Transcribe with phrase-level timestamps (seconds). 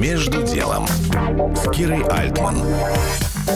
[0.00, 0.86] Между делом
[1.54, 2.56] с Кирой Альтман.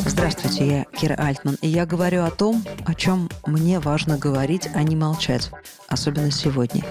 [0.05, 4.83] Здравствуйте, я Кира Альтман, и я говорю о том, о чем мне важно говорить, а
[4.83, 5.51] не молчать,
[5.89, 6.85] особенно сегодня.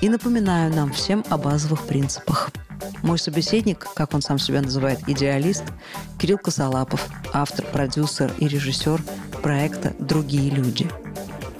[0.00, 2.50] И напоминаю нам всем о базовых принципах.
[3.04, 5.62] Мой собеседник, как он сам себя называет, идеалист,
[6.18, 9.00] Кирилл Косолапов, автор, продюсер и режиссер
[9.40, 10.90] проекта «Другие люди».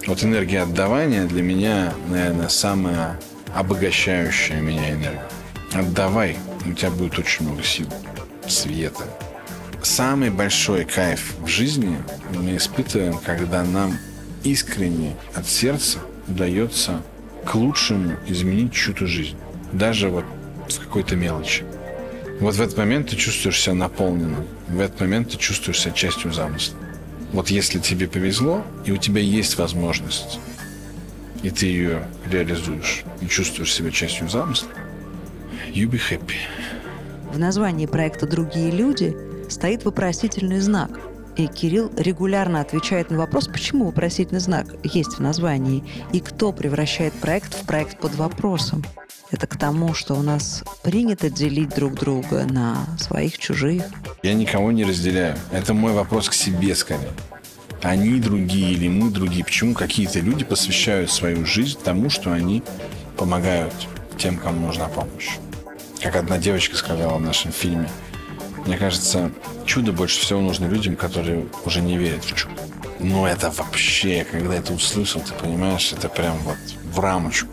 [0.09, 3.21] Вот энергия отдавания для меня, наверное, самая
[3.55, 5.23] обогащающая меня энергия.
[5.73, 6.37] Отдавай,
[6.67, 7.87] у тебя будет очень много сил,
[8.47, 9.05] света.
[9.83, 11.97] Самый большой кайф в жизни
[12.35, 13.97] мы испытываем, когда нам
[14.45, 15.99] искренне от сердца
[16.29, 17.03] удается
[17.45, 19.37] к лучшему изменить чью-то жизнь.
[19.73, 20.25] Даже вот
[20.69, 21.65] в какой-то мелочи.
[22.41, 24.47] Вот в этот момент ты чувствуешь себя наполненным.
[24.69, 26.77] В этот момент ты чувствуешь себя частью замысла.
[27.33, 30.41] Вот если тебе повезло, и у тебя есть возможность,
[31.43, 34.69] и ты ее реализуешь, и чувствуешь себя частью замысла,
[35.73, 36.37] you be happy.
[37.33, 39.17] В названии проекта «Другие люди»
[39.49, 40.91] стоит вопросительный знак.
[41.37, 47.15] И Кирилл регулярно отвечает на вопрос, почему вопросительный знак есть в названии, и кто превращает
[47.15, 48.85] проект в проект под вопросом.
[49.31, 53.85] Это к тому, что у нас принято делить друг друга на своих, чужих.
[54.25, 55.37] Я никого не разделяю.
[55.53, 57.13] Это мой вопрос к себе скорее.
[57.83, 59.45] Они другие или мы другие.
[59.45, 62.63] Почему какие-то люди посвящают свою жизнь тому, что они
[63.17, 63.73] помогают
[64.21, 65.31] тем, кому нужна помощь?
[66.03, 67.89] Как одна девочка сказала в нашем фильме.
[68.67, 69.33] Мне кажется,
[69.65, 72.55] чудо больше всего нужно людям, которые уже не верят в чудо.
[72.99, 76.59] Но это вообще, когда это услышал, ты понимаешь, это прям вот
[76.93, 77.49] в рамочку.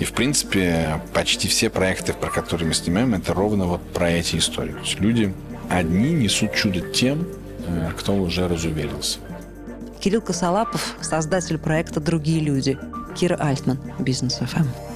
[0.00, 4.36] И, в принципе, почти все проекты, про которые мы снимаем, это ровно вот про эти
[4.36, 4.72] истории.
[4.72, 5.32] То есть люди
[5.70, 7.26] одни несут чудо тем,
[7.66, 9.18] э, кто уже разуверился.
[10.00, 12.78] Кирилл Косолапов, создатель проекта «Другие люди».
[13.16, 14.87] Кира Альтман, Бизнес ФМ.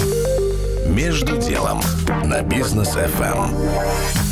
[0.86, 1.80] Между делом
[2.24, 4.31] на бизнес FM.